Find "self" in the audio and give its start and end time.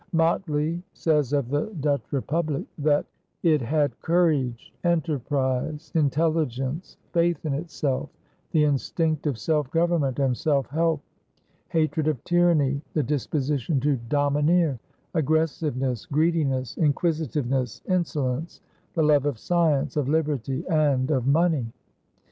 9.37-9.69, 10.35-10.65